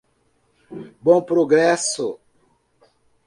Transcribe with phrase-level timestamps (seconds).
[0.99, 2.19] Bom Progresso